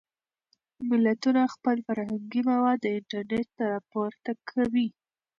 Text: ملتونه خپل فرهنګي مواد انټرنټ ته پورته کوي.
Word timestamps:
ملتونه 0.89 1.41
خپل 1.53 1.77
فرهنګي 1.87 2.41
مواد 2.51 2.81
انټرنټ 2.95 3.47
ته 3.57 3.67
پورته 3.91 4.31
کوي. 4.49 4.87